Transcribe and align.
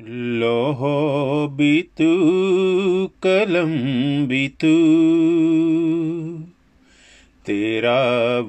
لوہو 0.00 1.46
بھی 1.56 1.82
تو 1.94 2.06
قلم 3.20 3.72
بھی 4.28 4.48
تو 4.58 4.68
تیرا 7.42 8.00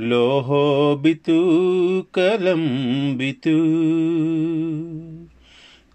لوہو 0.00 0.94
بتو 1.02 2.02
قلم 2.12 2.60
بتو 3.18 3.58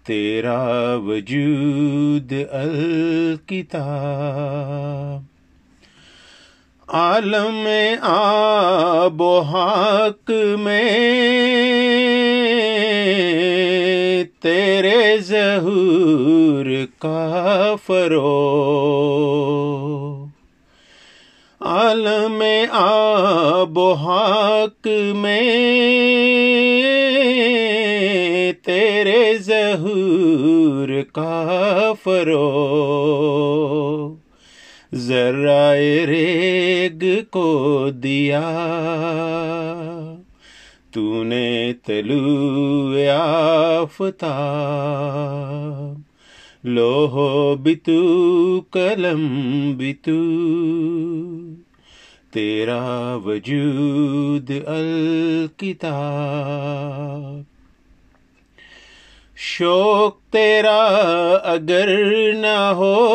تیرا 0.06 0.96
وجود 1.04 2.32
الکتاب 2.50 3.94
عالم 6.88 7.66
آب 8.02 9.20
و 9.20 9.38
حق 9.52 10.30
میں 10.58 10.90
تیرے 14.42 15.16
ظہور 15.20 16.66
کا 16.98 17.74
فرو 17.86 18.22
و 23.76 23.92
حق 23.92 24.88
میں 25.16 25.52
تیرے 28.52 29.38
ظہور 29.38 31.02
کا 31.12 31.92
فرو۔ 32.04 32.54
ذرائے 34.94 36.06
ریگ 36.06 37.24
کو 37.30 37.86
دیا۔ 37.90 38.42
تو 40.90 41.22
نے 41.24 41.72
تلو 41.86 42.94
آفتا 43.10 44.34
لوہو 46.64 47.56
بتو، 47.56 48.60
قلم 48.70 49.26
بتو۔ 49.78 50.24
تیرا 52.34 53.18
وجود 53.24 54.50
الکتاب۔ 54.66 57.42
شوق 59.36 60.32
تیرا 60.32 61.38
اگر 61.44 62.32
نہ 62.32 62.72
ہو، 62.74 63.08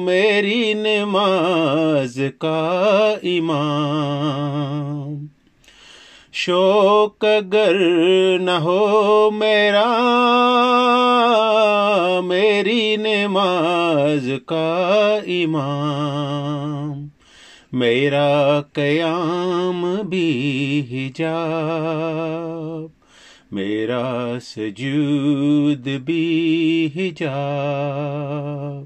میری 0.00 0.74
نماز 0.74 2.20
کا 2.38 3.14
امام۔ 3.22 5.26
شوق 6.32 7.24
اگر 7.24 8.38
نہ 8.38 8.50
ہو 8.50 9.30
میرا 9.30 9.98
میری 12.22 12.96
نماز 12.96 14.30
کا 14.46 15.18
امام 15.26 17.08
میرا 17.72 18.60
قیام 18.72 20.08
بھی 20.08 20.82
حجاب۔ 20.90 22.86
میرا 23.54 24.36
سجود 24.42 25.88
بھی 26.04 26.88
حجاب۔ 26.96 28.84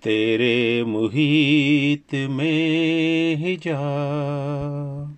تیرے 0.00 0.82
محیط 0.86 2.14
میں 2.28 3.56
جا 3.60 5.15